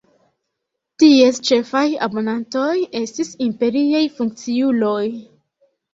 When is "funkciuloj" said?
4.19-5.01